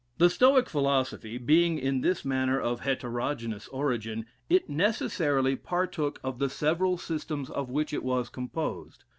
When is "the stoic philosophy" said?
0.17-1.37